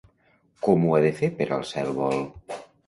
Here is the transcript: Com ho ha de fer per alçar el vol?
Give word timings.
Com 0.69 0.87
ho 0.87 0.95
ha 0.95 1.03
de 1.05 1.13
fer 1.21 1.31
per 1.43 1.51
alçar 1.59 1.87
el 1.89 1.97
vol? 2.03 2.29